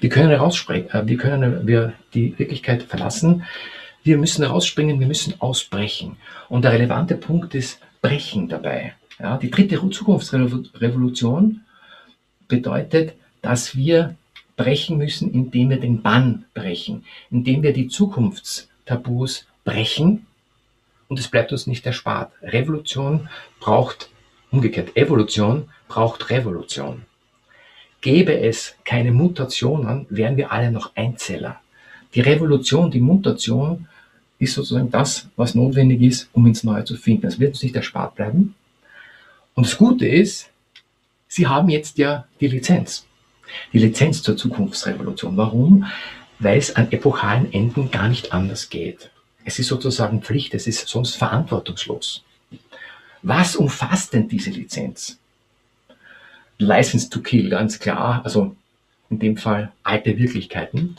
[0.00, 3.44] Wir können rausspringen, äh, wir können wir die Wirklichkeit verlassen.
[4.02, 6.18] Wir müssen rausspringen, wir müssen ausbrechen.
[6.50, 8.92] Und der relevante Punkt ist Brechen dabei.
[9.18, 11.62] Ja, die dritte Zukunftsrevolution
[12.48, 14.16] bedeutet, dass wir
[14.56, 20.26] brechen müssen, indem wir den Bann brechen, indem wir die Zukunftstabus brechen.
[21.08, 22.32] Und es bleibt uns nicht erspart.
[22.42, 23.28] Revolution
[23.60, 24.10] braucht,
[24.50, 27.02] umgekehrt, Evolution braucht Revolution.
[28.00, 31.60] Gäbe es keine Mutationen, wären wir alle noch Einzeller.
[32.14, 33.88] Die Revolution, die Mutation
[34.38, 37.22] ist sozusagen das, was notwendig ist, um ins Neue zu finden.
[37.22, 38.54] Das wird uns nicht erspart bleiben.
[39.54, 40.50] Und das Gute ist,
[41.36, 43.04] Sie haben jetzt ja die Lizenz.
[43.74, 45.36] Die Lizenz zur Zukunftsrevolution.
[45.36, 45.84] Warum?
[46.38, 49.10] Weil es an epochalen Enden gar nicht anders geht.
[49.44, 52.24] Es ist sozusagen Pflicht, es ist sonst verantwortungslos.
[53.20, 55.18] Was umfasst denn diese Lizenz?
[56.56, 58.22] License to Kill, ganz klar.
[58.24, 58.56] Also
[59.10, 60.96] in dem Fall alte Wirklichkeiten.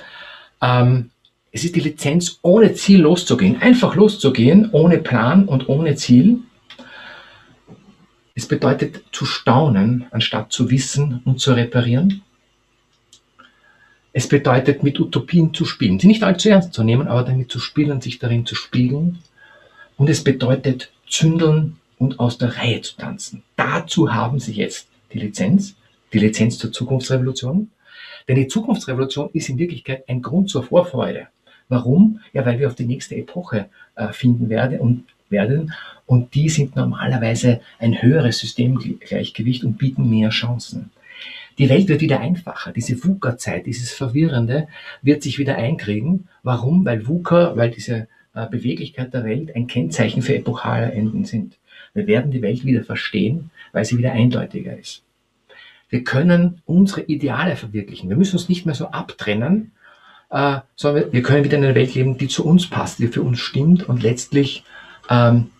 [0.61, 1.09] Ähm,
[1.51, 3.59] es ist die Lizenz, ohne Ziel loszugehen.
[3.59, 6.43] Einfach loszugehen, ohne Plan und ohne Ziel.
[8.37, 12.21] Es bedeutet zu staunen, anstatt zu wissen und zu reparieren.
[14.13, 15.99] Es bedeutet, mit Utopien zu spielen.
[15.99, 19.17] Sie nicht allzu ernst zu nehmen, aber damit zu spielen und sich darin zu spiegeln.
[19.97, 23.41] Und es bedeutet, zündeln und aus der Reihe zu tanzen.
[23.55, 25.73] Dazu haben Sie jetzt die Lizenz,
[26.13, 27.71] die Lizenz zur Zukunftsrevolution.
[28.27, 31.25] Denn die Zukunftsrevolution ist in Wirklichkeit ein Grund zur Vorfreude.
[31.69, 32.19] Warum?
[32.33, 35.73] Ja, weil wir auf die nächste Epoche äh, finden werden und werden
[36.05, 40.91] und die sind normalerweise ein höheres Systemgleichgewicht und bieten mehr Chancen.
[41.57, 42.71] Die Welt wird wieder einfacher.
[42.71, 44.67] Diese VUCA-Zeit, dieses Verwirrende,
[45.01, 46.27] wird sich wieder einkriegen.
[46.43, 46.85] Warum?
[46.85, 51.57] Weil VUCA, weil diese äh, Beweglichkeit der Welt ein Kennzeichen für epochale Enden sind.
[51.95, 55.03] Wir werden die Welt wieder verstehen, weil sie wieder eindeutiger ist.
[55.89, 58.09] Wir können unsere Ideale verwirklichen.
[58.09, 59.71] Wir müssen uns nicht mehr so abtrennen,
[60.29, 63.23] äh, sondern wir können wieder in einer Welt leben, die zu uns passt, die für
[63.23, 64.63] uns stimmt und letztlich
[65.09, 65.51] ähm,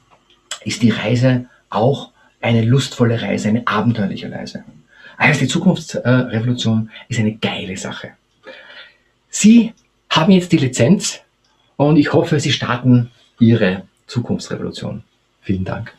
[0.63, 4.63] ist die Reise auch eine lustvolle Reise, eine abenteuerliche Reise.
[5.17, 8.11] Also die Zukunftsrevolution ist eine geile Sache.
[9.29, 9.73] Sie
[10.09, 11.21] haben jetzt die Lizenz
[11.75, 15.03] und ich hoffe, Sie starten Ihre Zukunftsrevolution.
[15.41, 15.93] Vielen Dank.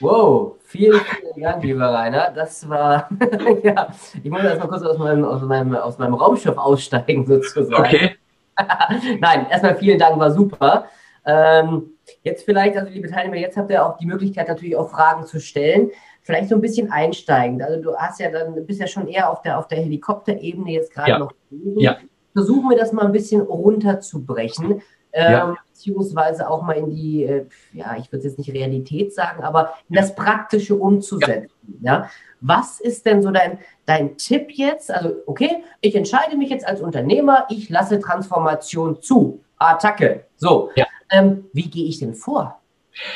[0.00, 2.30] Wow, vielen, vielen Dank, lieber Rainer.
[2.34, 3.08] Das war,
[3.62, 3.88] ja,
[4.22, 7.74] ich muss erstmal kurz aus meinem, aus, meinem, aus meinem Raumschiff aussteigen, sozusagen.
[7.74, 8.16] Okay.
[9.20, 10.86] Nein, erstmal vielen Dank, war super.
[11.26, 11.90] Ähm,
[12.22, 15.40] jetzt vielleicht, also liebe Teilnehmer, jetzt habt ihr auch die Möglichkeit, natürlich auch Fragen zu
[15.40, 15.90] stellen.
[16.22, 17.62] Vielleicht so ein bisschen einsteigend.
[17.62, 20.92] Also du hast ja dann, bist ja schon eher auf der, auf der Helikopterebene jetzt
[20.92, 21.18] gerade ja.
[21.18, 21.32] noch.
[21.76, 21.98] Ja.
[22.32, 24.82] Versuchen wir das mal ein bisschen runterzubrechen.
[25.12, 25.56] Ähm, Ja.
[25.72, 29.96] beziehungsweise auch mal in die, äh, ja, ich würde jetzt nicht Realität sagen, aber in
[29.96, 31.50] das Praktische umzusetzen.
[31.80, 32.10] Ja.
[32.42, 34.90] Was ist denn so dein, dein Tipp jetzt?
[34.90, 39.42] Also, okay, ich entscheide mich jetzt als Unternehmer, ich lasse Transformation zu.
[39.58, 40.26] Attacke.
[40.36, 40.70] So.
[40.76, 40.84] Ja.
[41.10, 42.60] Ähm, wie gehe ich denn vor?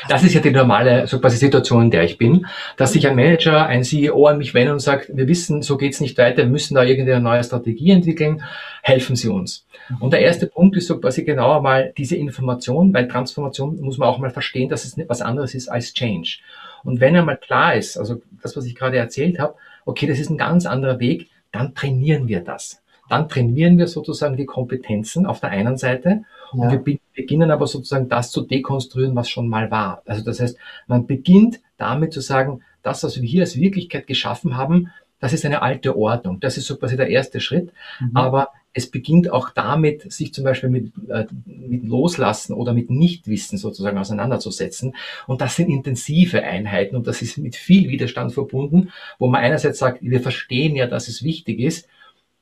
[0.07, 2.45] Das ist ja die normale so quasi Situation, in der ich bin,
[2.77, 6.01] dass sich ein Manager, ein CEO an mich wendet und sagt, wir wissen, so geht's
[6.01, 8.43] nicht weiter, wir müssen da irgendeine neue Strategie entwickeln,
[8.83, 9.65] helfen Sie uns.
[9.99, 14.07] Und der erste Punkt ist so quasi genauer mal diese Information, weil Transformation muss man
[14.07, 16.39] auch mal verstehen, dass es nicht was anderes ist als Change.
[16.83, 20.29] Und wenn einmal klar ist, also das, was ich gerade erzählt habe, okay, das ist
[20.29, 22.81] ein ganz anderer Weg, dann trainieren wir das.
[23.11, 27.67] Dann trainieren wir sozusagen die Kompetenzen auf der einen Seite und wir be- beginnen aber
[27.67, 30.01] sozusagen das zu dekonstruieren, was schon mal war.
[30.05, 34.55] Also das heißt, man beginnt damit zu sagen, das, was wir hier als Wirklichkeit geschaffen
[34.55, 36.39] haben, das ist eine alte Ordnung.
[36.39, 37.73] Das ist so quasi der erste Schritt.
[37.99, 38.11] Mhm.
[38.13, 43.57] Aber es beginnt auch damit, sich zum Beispiel mit, äh, mit Loslassen oder mit Nichtwissen
[43.57, 44.95] sozusagen auseinanderzusetzen.
[45.27, 49.79] Und das sind intensive Einheiten und das ist mit viel Widerstand verbunden, wo man einerseits
[49.79, 51.89] sagt, wir verstehen ja, dass es wichtig ist,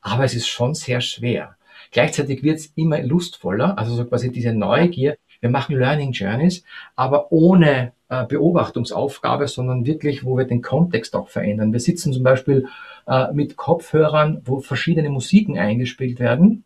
[0.01, 1.55] aber es ist schon sehr schwer.
[1.91, 5.17] Gleichzeitig wird es immer lustvoller, also so quasi diese Neugier.
[5.41, 6.63] Wir machen Learning Journeys,
[6.95, 11.71] aber ohne äh, Beobachtungsaufgabe, sondern wirklich, wo wir den Kontext auch verändern.
[11.71, 12.67] Wir sitzen zum Beispiel
[13.07, 16.65] äh, mit Kopfhörern, wo verschiedene Musiken eingespielt werden,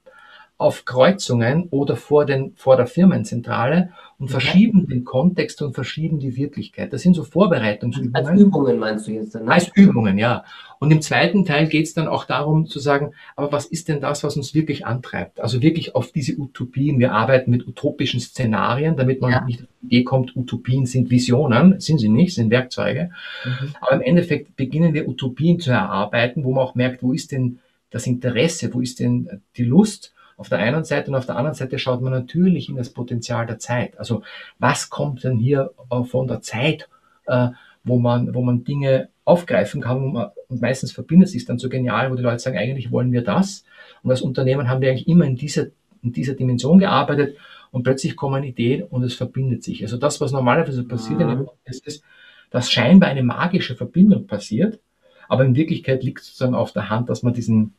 [0.57, 3.89] auf Kreuzungen oder vor, den, vor der Firmenzentrale
[4.19, 4.33] und Ja.
[4.39, 6.93] verschieben den Kontext und verschieben die Wirklichkeit.
[6.93, 8.37] Das sind so Als Vorbereitungsübungen.
[8.37, 9.45] Übungen meinst du jetzt dann?
[9.45, 9.51] Ne?
[9.51, 10.45] Als Übungen, ja.
[10.79, 13.99] Und im zweiten Teil geht es dann auch darum zu sagen, aber was ist denn
[13.99, 15.39] das, was uns wirklich antreibt?
[15.41, 16.99] Also wirklich auf diese Utopien.
[16.99, 19.43] Wir arbeiten mit utopischen Szenarien, damit man Ja.
[19.45, 23.09] nicht auf die Idee kommt, Utopien sind Visionen, sind sie nicht, sind Werkzeuge.
[23.43, 23.75] Mhm.
[23.81, 27.59] Aber im Endeffekt beginnen wir Utopien zu erarbeiten, wo man auch merkt, wo ist denn
[27.89, 31.55] das Interesse, wo ist denn die Lust auf der einen Seite und auf der anderen
[31.55, 33.97] Seite schaut man natürlich in das Potenzial der Zeit.
[33.99, 34.23] Also
[34.59, 36.89] was kommt denn hier äh, von der Zeit,
[37.27, 37.49] äh,
[37.83, 40.15] wo man, wo man Dinge aufgreifen kann
[40.47, 43.63] und meistens verbindet sich dann so genial, wo die Leute sagen, eigentlich wollen wir das.
[44.03, 45.67] Und als Unternehmen haben wir eigentlich immer in dieser,
[46.01, 47.37] in dieser Dimension gearbeitet
[47.71, 49.81] und plötzlich kommen Ideen und es verbindet sich.
[49.81, 51.45] Also das, was normalerweise passiert Mhm.
[51.45, 52.03] Prozess ist,
[52.51, 54.79] dass scheinbar eine magische Verbindung passiert,
[55.27, 57.73] aber in Wirklichkeit liegt es sozusagen auf der Hand, dass man diesen,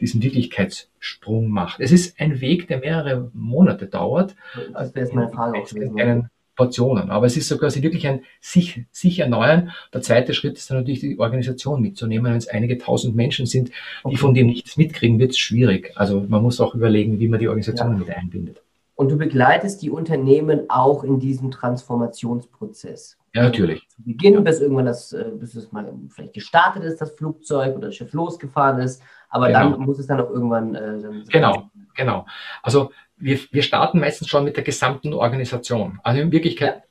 [0.00, 1.80] diesen Wirklichkeitssprung macht.
[1.80, 4.34] Es ist ein Weg, der mehrere Monate dauert.
[4.72, 5.96] Das Frage auch in gewesen.
[5.96, 7.10] kleinen Portionen.
[7.10, 9.72] Aber es ist so quasi wirklich ein sich, sich erneuern.
[9.92, 12.30] Der zweite Schritt ist dann natürlich die Organisation mitzunehmen.
[12.30, 13.72] Wenn es einige tausend Menschen sind, die
[14.04, 14.16] Okay.
[14.16, 15.92] von dem nichts mitkriegen, wird es schwierig.
[15.96, 18.62] Also man muss auch überlegen, wie man die Organisation mit einbindet.
[18.96, 23.16] Und du begleitest die Unternehmen auch in diesem Transformationsprozess.
[23.34, 23.88] Ja, natürlich.
[23.88, 27.88] Zu Beginn, bis irgendwann das, äh, bis es mal vielleicht gestartet ist, das Flugzeug oder
[27.88, 29.02] das Schiff losgefahren ist.
[29.28, 29.70] Aber Genau.
[29.70, 30.76] dann muss es dann auch irgendwann.
[30.76, 32.26] Äh, dann Genau, genau.
[32.62, 35.98] Also wir, wir starten meistens schon mit der gesamten Organisation.
[36.04, 36.84] Also in Wirklichkeit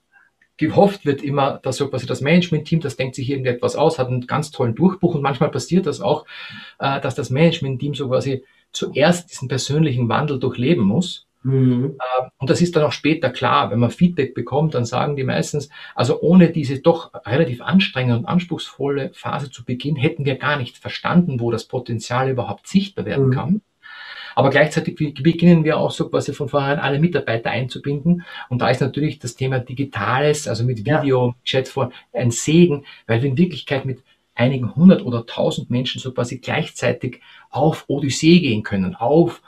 [0.57, 4.27] gehofft wird immer, dass so quasi das Management-Team, das denkt sich irgendetwas aus, hat einen
[4.27, 6.25] ganz tollen Durchbruch und manchmal passiert das auch,
[6.79, 11.27] äh, dass das Management-Team so quasi zuerst diesen persönlichen Wandel durchleben muss.
[11.43, 11.97] Mhm.
[12.19, 15.23] Ähm, und das ist dann auch später klar, wenn man Feedback bekommt, dann sagen die
[15.23, 20.57] meistens, also ohne diese doch relativ anstrengende und anspruchsvolle Phase zu Beginn hätten wir gar
[20.57, 23.31] nicht verstanden, wo das Potenzial überhaupt sichtbar werden mhm.
[23.31, 23.61] kann.
[24.35, 28.23] Aber gleichzeitig beginnen wir auch so quasi von vornherein alle Mitarbeiter einzubinden.
[28.49, 31.35] Und da ist natürlich das Thema Digitales, also mit Video, ja.
[31.43, 34.01] Chat vor, ein Segen, weil wir in Wirklichkeit mit
[34.35, 39.43] einigen hundert oder tausend Menschen so quasi gleichzeitig auf Odyssee gehen können, auf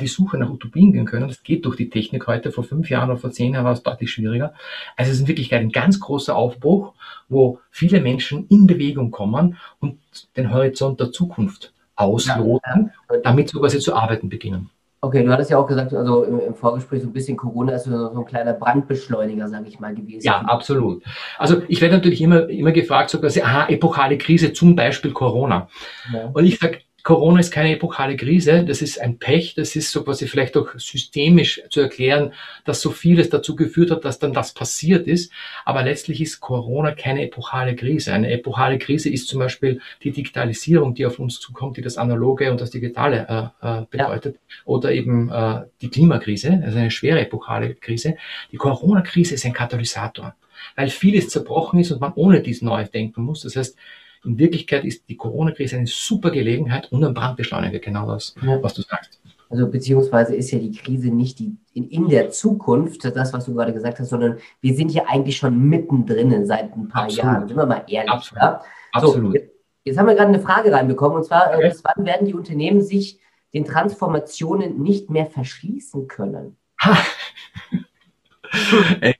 [0.00, 1.28] die Suche nach Utopien gehen können.
[1.28, 2.50] Das geht durch die Technik heute.
[2.50, 4.52] Vor fünf Jahren oder vor zehn Jahren war es deutlich schwieriger.
[4.96, 6.94] Also es ist in Wirklichkeit ein ganz großer Aufbruch,
[7.28, 9.98] wo viele Menschen in Bewegung kommen und
[10.36, 14.70] den Horizont der Zukunft ausloten, ja, damit so quasi zu arbeiten beginnen.
[15.00, 17.84] Okay, du hattest ja auch gesagt, also im, im Vorgespräch so ein bisschen Corona ist
[17.84, 20.26] so, so ein kleiner Brandbeschleuniger, sage ich mal, gewesen.
[20.26, 21.04] Ja, absolut.
[21.38, 25.68] Also ich werde natürlich immer, immer gefragt, so quasi, aha, epochale Krise, zum Beispiel Corona.
[26.12, 26.30] Ja.
[26.32, 30.02] Und ich sage, Corona ist keine epochale Krise, das ist ein Pech, das ist so
[30.02, 32.32] quasi vielleicht auch systemisch zu erklären,
[32.64, 35.32] dass so vieles dazu geführt hat, dass dann das passiert ist.
[35.64, 38.12] Aber letztlich ist Corona keine epochale Krise.
[38.12, 42.50] Eine epochale Krise ist zum Beispiel die Digitalisierung, die auf uns zukommt, die das Analoge
[42.50, 44.34] und das Digitale äh, äh, bedeutet.
[44.34, 44.40] Ja.
[44.64, 48.16] Oder eben äh, die Klimakrise, also eine schwere epochale Krise.
[48.50, 50.34] Die Corona-Krise ist ein Katalysator,
[50.74, 53.42] weil vieles zerbrochen ist und man ohne dies neu denken muss.
[53.42, 53.76] Das heißt,
[54.24, 58.62] in Wirklichkeit ist die Corona-Krise eine super Gelegenheit und ein Brandbeschleuniger, genau das, ja.
[58.62, 59.20] was du sagst.
[59.50, 63.54] Also beziehungsweise ist ja die Krise nicht die in, in, der Zukunft, das, was du
[63.54, 67.24] gerade gesagt hast, sondern wir sind ja eigentlich schon mittendrin seit ein paar Absolut.
[67.24, 67.48] Jahren.
[67.48, 68.10] Sind wir mal ehrlich.
[68.10, 68.42] Absolut.
[68.42, 68.62] Ja?
[68.92, 69.34] Absolut.
[69.34, 69.50] jetzt,
[69.84, 71.68] jetzt, haben wir gerade eine Frage reinbekommen und zwar, äh, okay.
[71.70, 73.20] bis wann werden die Unternehmen sich
[73.54, 76.56] den Transformationen nicht mehr verschließen können?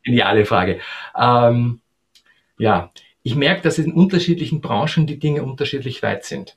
[0.05, 0.81] Geniale Frage.
[1.17, 1.81] Ähm,
[2.59, 2.91] ja,
[3.29, 6.57] ich merke, dass in unterschiedlichen Branchen die Dinge unterschiedlich weit sind.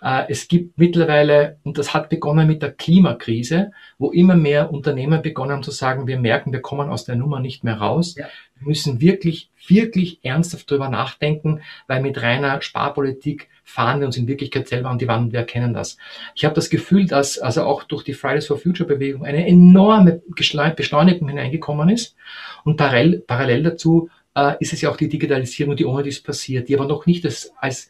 [0.00, 5.20] Äh, es gibt mittlerweile, und das hat begonnen mit der Klimakrise, wo immer mehr Unternehmen
[5.20, 8.14] begonnen haben zu sagen, wir merken, wir kommen aus der Nummer nicht mehr raus.
[8.16, 8.26] Ja.
[8.54, 14.28] Wir müssen wirklich, wirklich ernsthaft darüber nachdenken, weil mit reiner Sparpolitik fahren wir uns in
[14.28, 15.96] Wirklichkeit selber an die Wand und wir erkennen das.
[16.36, 20.22] Ich habe das Gefühl, dass also auch durch die Fridays for Future Bewegung eine enorme
[20.28, 22.14] Beschleunigung hineingekommen ist
[22.62, 26.68] und parallel, parallel dazu äh, ist es ja auch die Digitalisierung, die ohne dies passiert,
[26.68, 27.88] die aber noch nicht als, als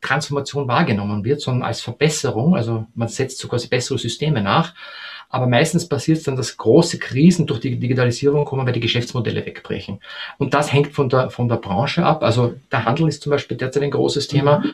[0.00, 2.54] Transformation wahrgenommen wird, sondern als Verbesserung.
[2.54, 4.74] Also man setzt sogar bessere Systeme nach.
[5.30, 9.44] Aber meistens passiert es dann, dass große Krisen durch die Digitalisierung kommen, weil die Geschäftsmodelle
[9.44, 10.00] wegbrechen.
[10.38, 12.22] Und das hängt von der, von der Branche ab.
[12.22, 14.60] Also der Handel ist zum Beispiel derzeit ein großes Thema.
[14.60, 14.72] Mhm.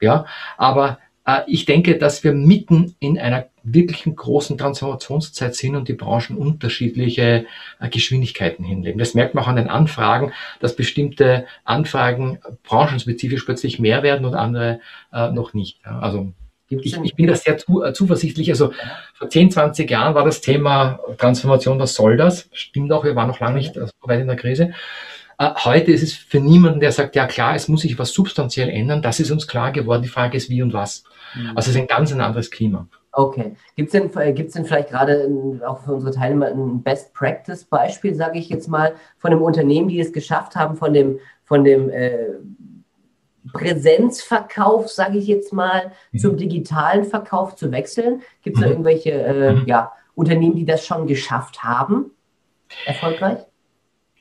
[0.00, 0.26] Ja,
[0.58, 0.98] aber
[1.46, 7.46] ich denke, dass wir mitten in einer wirklichen großen Transformationszeit sind und die Branchen unterschiedliche
[7.80, 8.98] äh, Geschwindigkeiten hinlegen.
[8.98, 14.34] Das merkt man auch an den Anfragen, dass bestimmte Anfragen branchenspezifisch plötzlich mehr werden und
[14.34, 14.80] andere
[15.12, 15.84] äh, noch nicht.
[15.84, 16.32] Also
[16.68, 18.50] ich, ich, bin da sehr zu, äh, zuversichtlich.
[18.50, 18.72] Also
[19.14, 22.48] vor 10, 20 Jahren war das Thema Transformation, was soll das?
[22.52, 24.72] Stimmt auch, wir waren noch lange nicht so weit in der Krise.
[25.38, 28.68] Äh, heute ist es für niemanden, der sagt, ja klar, es muss sich was substanziell
[28.68, 29.02] ändern.
[29.02, 30.02] Das ist uns klar geworden.
[30.02, 31.04] Die Frage ist, wie und was.
[31.34, 31.48] Mhm.
[31.56, 32.88] Also es ist ein ganz ein anderes Klima.
[33.12, 33.56] Okay.
[33.76, 38.38] Gibt es denn, äh, gibt's denn vielleicht gerade auch für unsere Teilnehmer ein Best-Practice-Beispiel, sage
[38.38, 42.34] ich jetzt mal, von einem Unternehmen, die es geschafft haben, von dem, von dem äh,
[43.54, 46.18] Präsenzverkauf, sage ich jetzt mal, mhm.
[46.18, 48.20] zum digitalen Verkauf zu wechseln?
[48.42, 48.72] Gibt es da mhm.
[48.72, 49.66] irgendwelche äh, mhm.
[49.66, 52.10] ja, Unternehmen, die das schon geschafft haben?
[52.84, 53.45] Erfolgreich?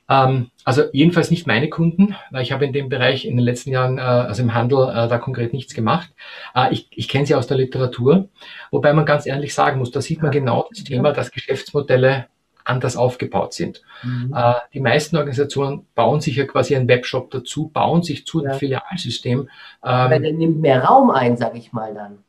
[0.08, 3.72] Ähm, also jedenfalls nicht meine Kunden, weil ich habe in dem Bereich in den letzten
[3.72, 6.10] Jahren, äh, also im Handel, äh, da konkret nichts gemacht.
[6.54, 8.30] Äh, ich ich kenne sie aus der Literatur,
[8.72, 12.28] wobei man ganz ehrlich sagen muss, da sieht man genau das Thema, dass Geschäftsmodelle
[12.66, 13.82] anders aufgebaut sind.
[14.04, 14.34] Mhm.
[14.36, 18.50] Äh, die meisten Organisationen bauen sich ja quasi einen Webshop dazu, bauen sich zu ja.
[18.50, 19.40] einem Filialsystem.
[19.42, 19.48] Ähm,
[19.84, 22.20] Weil der nimmt mehr Raum ein, sage ich mal dann.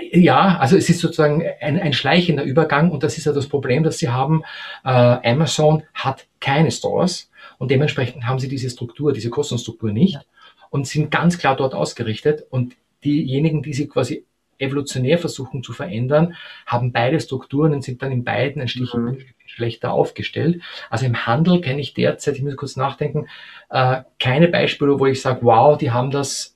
[0.00, 3.82] Ja, also es ist sozusagen ein, ein schleichender Übergang und das ist ja das Problem,
[3.82, 4.42] das sie haben.
[4.84, 10.22] Äh, Amazon hat keine Stores und dementsprechend haben sie diese Struktur, diese Kostenstruktur nicht ja.
[10.70, 12.74] und sind ganz klar dort ausgerichtet und
[13.04, 14.24] diejenigen, die sie quasi
[14.58, 16.34] evolutionär versuchen zu verändern,
[16.66, 19.18] haben beide Strukturen und sind dann in beiden ein Stück mhm.
[19.44, 20.62] schlechter aufgestellt.
[20.88, 23.26] Also im Handel kenne ich derzeit, ich muss kurz nachdenken,
[23.70, 26.51] äh, keine Beispiele, wo ich sage, wow, die haben das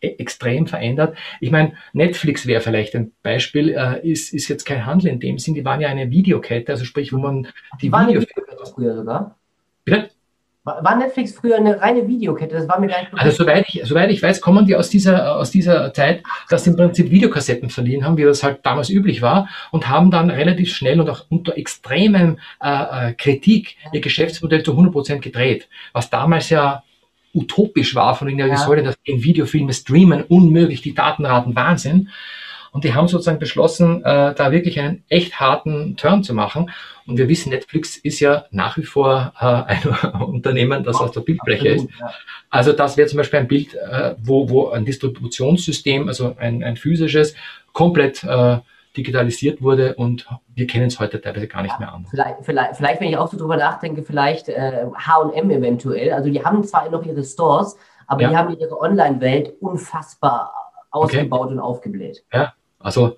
[0.00, 1.16] extrem verändert.
[1.40, 5.38] Ich meine, Netflix wäre vielleicht ein Beispiel, äh, ist, ist jetzt kein Handel in dem
[5.38, 7.48] Sinn, die waren ja eine Videokette, also sprich, wo man
[7.80, 9.36] die war Videokette früher sogar?
[9.84, 10.10] Bitte?
[10.64, 12.54] War Netflix früher eine reine Videokette?
[12.54, 13.24] Das war mir gar nicht bewusst.
[13.24, 16.70] Also soweit ich, soweit ich weiß, kommen die aus dieser, aus dieser Zeit, dass sie
[16.70, 20.74] im Prinzip Videokassetten verliehen haben, wie das halt damals üblich war, und haben dann relativ
[20.74, 26.50] schnell und auch unter extremem äh, äh Kritik ihr Geschäftsmodell zu 100% gedreht, was damals
[26.50, 26.82] ja
[27.34, 28.50] utopisch war von ihnen, ja.
[28.50, 32.08] wie soll denn das in Videofilme streamen, unmöglich, die Datenraten Wahnsinn.
[32.70, 36.70] Und die haben sozusagen beschlossen, äh, da wirklich einen echt harten Turn zu machen.
[37.06, 39.82] Und wir wissen, Netflix ist ja nach wie vor äh, ein
[40.20, 41.88] Unternehmen, das aus der Bildfläche ist.
[42.50, 46.76] Also das wäre zum Beispiel ein Bild, äh, wo, wo ein Distributionssystem, also ein, ein
[46.76, 47.34] physisches,
[47.72, 48.58] komplett äh,
[48.98, 52.06] digitalisiert wurde und wir kennen es heute teilweise gar nicht mehr an.
[52.10, 56.12] Vielleicht, vielleicht, vielleicht, wenn ich auch so drüber nachdenke, vielleicht H&M eventuell.
[56.12, 58.28] Also die haben zwar noch ihre Stores, aber ja.
[58.30, 60.52] die haben ihre Online-Welt unfassbar
[60.90, 61.52] ausgebaut okay.
[61.52, 62.24] und aufgebläht.
[62.32, 63.16] Ja, also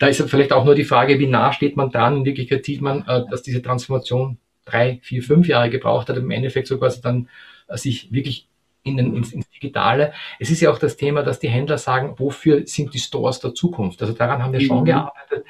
[0.00, 2.16] da ist vielleicht auch nur die Frage, wie nah steht man dran?
[2.16, 6.30] In Wirklichkeit sieht man, äh, dass diese Transformation drei, vier, fünf Jahre gebraucht hat, im
[6.30, 7.28] Endeffekt so quasi dann
[7.68, 8.48] äh, sich wirklich
[8.82, 10.12] in den, ins, ins Digitale.
[10.38, 13.54] Es ist ja auch das Thema, dass die Händler sagen, wofür sind die Stores der
[13.54, 14.00] Zukunft?
[14.02, 14.86] Also daran haben wir schon mhm.
[14.86, 15.44] gearbeitet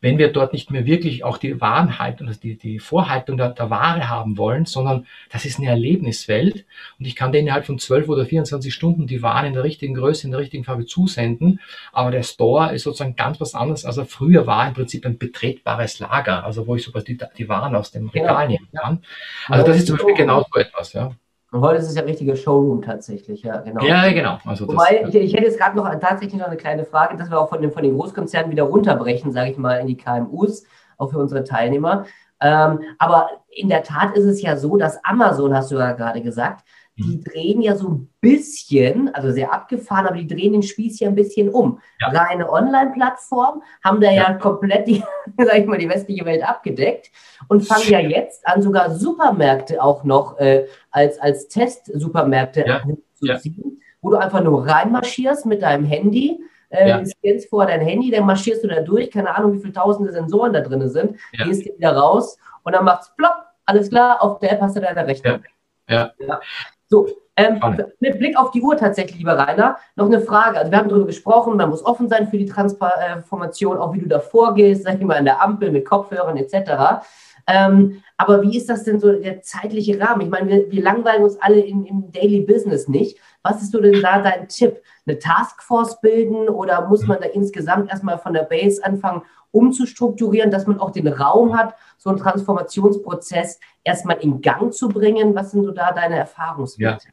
[0.00, 3.70] wenn wir dort nicht mehr wirklich auch die Warenhaltung, also die, die Vorhaltung der, der
[3.70, 6.64] Ware haben wollen, sondern das ist eine Erlebniswelt
[6.98, 9.94] und ich kann dir innerhalb von 12 oder 24 Stunden die Waren in der richtigen
[9.94, 11.60] Größe, in der richtigen Farbe zusenden,
[11.92, 15.18] aber der Store ist sozusagen ganz was anderes, als er früher war, im Prinzip ein
[15.18, 19.02] betretbares Lager, also wo ich sogar die, die Waren aus dem Regal nehmen kann.
[19.48, 21.12] Also das ist zum Beispiel genau so etwas, ja.
[21.56, 23.82] Und heute ist es ja richtiger Showroom tatsächlich, ja, genau.
[23.82, 24.38] Ja, genau.
[24.44, 27.30] Also Wobei, das, ich, ich, hätte jetzt gerade noch tatsächlich noch eine kleine Frage, dass
[27.30, 30.64] wir auch von den, von den Großkonzernen wieder runterbrechen, sage ich mal, in die KMUs,
[30.98, 32.04] auch für unsere Teilnehmer.
[32.42, 36.20] Ähm, aber in der Tat ist es ja so, dass Amazon, hast du ja gerade
[36.20, 36.62] gesagt,
[36.98, 37.24] die mhm.
[37.24, 41.14] drehen ja so ein bisschen, also sehr abgefahren, aber die drehen den Spieß ja ein
[41.14, 41.80] bisschen um.
[42.00, 42.08] Ja.
[42.08, 45.02] Reine Online-Plattform, haben da ja, ja komplett die,
[45.38, 47.10] sag ich mal, die westliche Welt abgedeckt
[47.48, 52.82] und fangen ja jetzt an, sogar Supermärkte auch noch äh, als, als Test-Supermärkte ja.
[52.82, 57.04] hinzuziehen, wo du einfach nur reinmarschierst mit deinem Handy, äh, ja.
[57.04, 60.54] scannst vor dein Handy, dann marschierst du da durch, keine Ahnung, wie viele tausende Sensoren
[60.54, 64.62] da drin sind, gehst wieder raus und dann macht's plopp, alles klar, auf der App
[64.62, 65.42] hast du deine Rechnung.
[65.88, 66.12] Ja.
[66.18, 66.40] ja.
[66.88, 67.60] So, ähm,
[68.00, 70.58] mit Blick auf die Uhr tatsächlich, lieber Rainer, noch eine Frage.
[70.58, 74.08] Also wir haben darüber gesprochen, man muss offen sein für die Transformation, auch wie du
[74.08, 77.04] da vorgehst, sag ich mal, an der Ampel mit Kopfhörern etc.
[77.46, 80.22] Ähm, aber wie ist das denn so der zeitliche Rahmen?
[80.22, 83.18] Ich meine, wir, wir langweilen uns alle in, im Daily Business nicht.
[83.42, 84.80] Was ist so denn da dein Tipp?
[85.06, 89.22] Eine Taskforce bilden oder muss man da insgesamt erstmal von der Base anfangen,
[89.56, 95.34] umzustrukturieren, dass man auch den Raum hat, so einen Transformationsprozess erstmal in Gang zu bringen?
[95.34, 97.06] Was sind so da deine Erfahrungswerte?
[97.06, 97.12] Ja.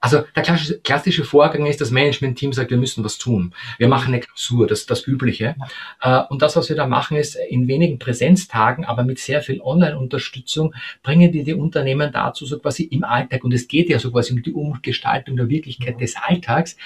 [0.00, 3.54] Also der klassische, klassische Vorgang ist, das Management-Team sagt, wir müssen was tun.
[3.78, 5.56] Wir machen eine Klausur, das ist das Übliche.
[6.02, 6.24] Ja.
[6.24, 9.60] Äh, und das, was wir da machen, ist in wenigen Präsenztagen, aber mit sehr viel
[9.62, 14.10] Online-Unterstützung, bringen die die Unternehmen dazu, so quasi im Alltag, und es geht ja so
[14.10, 16.76] quasi um die Umgestaltung der Wirklichkeit des Alltags,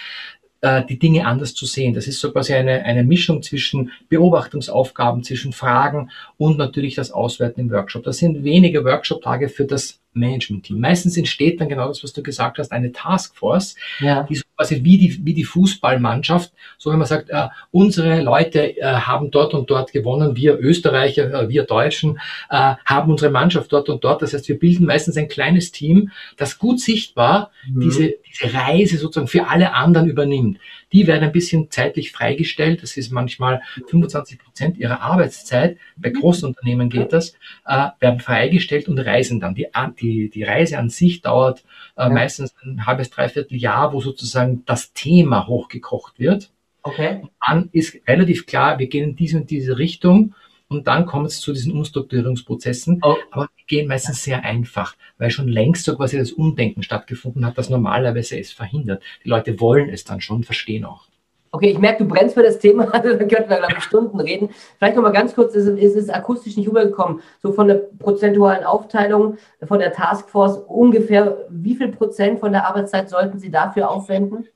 [0.61, 1.95] die Dinge anders zu sehen.
[1.95, 7.61] Das ist so quasi eine, eine Mischung zwischen Beobachtungsaufgaben, zwischen Fragen und natürlich das Auswerten
[7.61, 8.03] im Workshop.
[8.03, 10.81] Das sind wenige Workshop-Tage für das Management-Team.
[10.81, 14.25] Meistens entsteht dann genau das, was du gesagt hast, eine Taskforce, ja.
[14.25, 18.77] die so quasi wie die, wie die Fußballmannschaft, so wenn man sagt, äh, unsere Leute
[18.77, 22.19] äh, haben dort und dort gewonnen, wir Österreicher, äh, wir Deutschen
[22.51, 24.23] äh, haben unsere Mannschaft dort und dort.
[24.23, 27.81] Das heißt, wir bilden meistens ein kleines Team, das gut sichtbar mhm.
[27.81, 30.59] diese, diese Reise sozusagen für alle anderen übernimmt.
[30.93, 32.83] Die werden ein bisschen zeitlich freigestellt.
[32.83, 35.77] Das ist manchmal 25 Prozent ihrer Arbeitszeit.
[35.97, 36.15] Bei mhm.
[36.15, 37.35] Großunternehmen geht das,
[37.67, 39.55] äh, werden freigestellt und reisen dann.
[39.55, 39.67] Die,
[40.01, 41.65] die, die Reise an sich dauert
[41.97, 42.09] äh, ja.
[42.09, 46.51] meistens ein halbes, dreiviertel Jahr, wo sozusagen das Thema hochgekocht wird.
[46.83, 47.21] Okay.
[47.23, 50.35] Und dann ist relativ klar, wir gehen in diese und diese Richtung
[50.69, 53.01] und dann kommt es zu diesen Umstrukturierungsprozessen.
[53.03, 53.17] Oh.
[53.31, 57.57] Aber die gehen meistens sehr einfach, weil schon längst so quasi das Umdenken stattgefunden hat,
[57.57, 59.03] das normalerweise es verhindert.
[59.25, 61.09] Die Leute wollen es dann schon, verstehen auch.
[61.51, 64.21] Okay, ich merke, du brennst für das Thema, also da könnten wir, glaube ich, Stunden
[64.21, 64.51] reden.
[64.77, 69.39] Vielleicht nochmal ganz kurz, ist, ist es akustisch nicht rübergekommen, so von der prozentualen Aufteilung
[69.67, 74.47] von der Taskforce, ungefähr wie viel Prozent von der Arbeitszeit sollten Sie dafür aufwenden?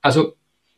[0.00, 0.32] Also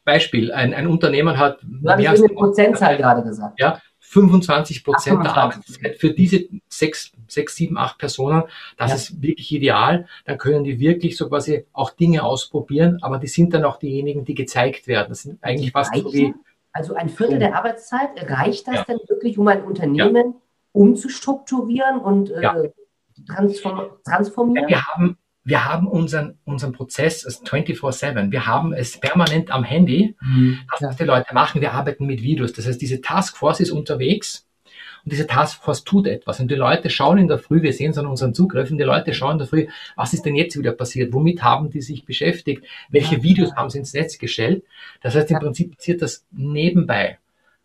[0.04, 1.60] Beispiel, ein, ein Unternehmen hat...
[1.62, 3.60] Du hast eine Prozentzahl gerade gesagt.
[3.60, 3.80] Ja,
[4.12, 8.42] 25 Prozent der Arbeitszeit für diese sechs, sechs, sieben, acht Personen,
[8.76, 8.96] das ja.
[8.96, 10.06] ist wirklich ideal.
[10.26, 14.26] Dann können die wirklich so quasi auch Dinge ausprobieren, aber die sind dann auch diejenigen,
[14.26, 15.08] die gezeigt werden.
[15.08, 16.34] Das sind eigentlich fast so wie.
[16.74, 18.84] Also ein Viertel der Arbeitszeit, reicht das ja.
[18.84, 20.40] denn wirklich, um ein Unternehmen ja.
[20.72, 22.70] umzustrukturieren und äh,
[23.26, 24.68] transform transformieren?
[24.68, 28.30] Wir haben wir haben unseren, unseren Prozess 24-7.
[28.30, 30.14] Wir haben es permanent am Handy.
[30.20, 30.60] Mhm.
[30.70, 32.52] Das, was die Leute machen, wir arbeiten mit Videos.
[32.52, 34.46] Das heißt, diese Taskforce ist unterwegs
[35.04, 36.38] und diese Taskforce tut etwas.
[36.38, 39.12] Und die Leute schauen in der Früh, wir sehen es an unseren Zugriffen, die Leute
[39.14, 39.66] schauen in der Früh,
[39.96, 41.12] was ist denn jetzt wieder passiert?
[41.12, 42.64] Womit haben die sich beschäftigt?
[42.88, 44.64] Welche Videos haben sie ins Netz gestellt?
[45.00, 47.18] Das heißt, im Prinzip passiert das nebenbei.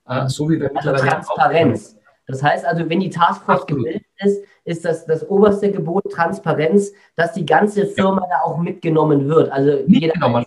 [0.07, 1.96] Äh, so wie wir also mittlerweile Transparenz.
[2.27, 3.85] Das heißt also, wenn die Taskforce Absolut.
[3.85, 8.27] gebildet ist, ist das das oberste Gebot Transparenz, dass die ganze Firma ja.
[8.29, 9.49] da auch mitgenommen wird.
[9.51, 10.45] Also mitgenommen.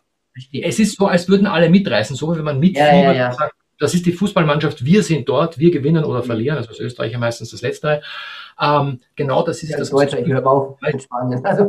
[0.53, 3.35] Es ist so, als würden alle mitreißen, so wie wenn man mitfiebert ja, ja, und
[3.35, 7.19] sagt, das ist die Fußballmannschaft, wir sind dort, wir gewinnen oder verlieren, also als Österreicher
[7.19, 8.03] meistens das Letztere.
[8.61, 9.89] Ähm, genau das ist ja, das.
[9.89, 11.43] Deutsche, ich höre auf in Spanien.
[11.45, 11.65] Also,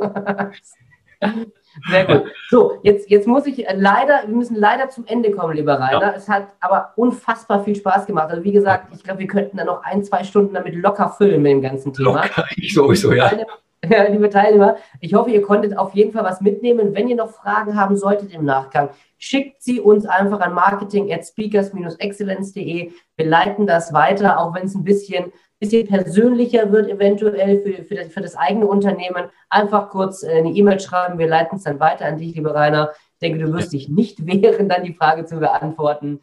[1.89, 2.31] sehr gut.
[2.49, 6.01] So, jetzt, jetzt muss ich leider, wir müssen leider zum Ende kommen, lieber Rainer.
[6.01, 6.13] Ja.
[6.15, 8.29] Es hat aber unfassbar viel Spaß gemacht.
[8.29, 11.41] Also wie gesagt, ich glaube, wir könnten da noch ein, zwei Stunden damit locker füllen
[11.41, 12.23] mit dem ganzen Thema.
[12.23, 13.31] Locker, ich sowieso, ja.
[13.31, 13.45] Ja,
[13.83, 16.93] liebe Teilnehmer, ich hoffe, ihr konntet auf jeden Fall was mitnehmen.
[16.93, 21.25] Wenn ihr noch Fragen haben solltet im Nachgang, schickt sie uns einfach an marketing at
[21.25, 22.91] speakers-excellence.de.
[23.15, 27.95] Wir leiten das weiter, auch wenn es ein bisschen, bisschen persönlicher wird, eventuell für, für,
[27.95, 29.25] das, für das eigene Unternehmen.
[29.49, 31.17] Einfach kurz äh, eine E-Mail schreiben.
[31.17, 32.91] Wir leiten es dann weiter an dich, lieber Rainer.
[33.13, 36.19] Ich denke, du wirst dich nicht wehren, dann die Frage zu beantworten.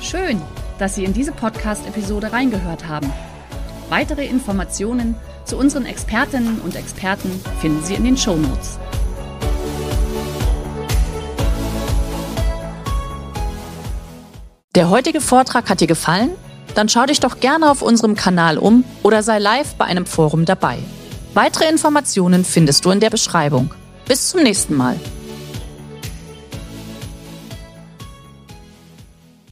[0.00, 0.40] Schön,
[0.80, 3.12] dass Sie in diese Podcast-Episode reingehört haben.
[3.88, 5.14] Weitere Informationen
[5.48, 7.30] zu unseren Expertinnen und Experten
[7.60, 8.78] finden Sie in den Show Notes.
[14.74, 16.30] Der heutige Vortrag hat dir gefallen?
[16.74, 20.44] Dann schau dich doch gerne auf unserem Kanal um oder sei live bei einem Forum
[20.44, 20.78] dabei.
[21.34, 23.74] Weitere Informationen findest du in der Beschreibung.
[24.06, 24.96] Bis zum nächsten Mal.